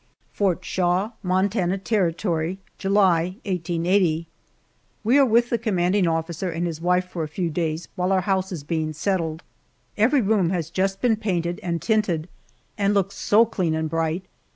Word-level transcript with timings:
FORT 0.33 0.65
SHAW, 0.65 1.11
MONTANA 1.21 1.77
TERRITORY, 1.77 2.57
July, 2.79 3.35
1880. 3.45 4.27
WE 5.03 5.17
are 5.19 5.23
with 5.27 5.51
the 5.51 5.59
commanding 5.59 6.07
officer 6.07 6.49
and 6.49 6.65
his 6.65 6.81
wife 6.81 7.05
for 7.09 7.21
a 7.21 7.27
few 7.27 7.51
days 7.51 7.87
while 7.95 8.11
our 8.11 8.21
house 8.21 8.51
is 8.51 8.63
being 8.63 8.93
settled. 8.93 9.43
Every 9.99 10.21
room 10.21 10.49
has 10.49 10.71
just 10.71 11.01
been 11.01 11.17
painted 11.17 11.59
and 11.61 11.79
tinted 11.83 12.27
and 12.79 12.95
looks 12.95 13.13
so 13.15 13.45
clean 13.45 13.75
and 13.75 13.87
bright. 13.91 14.25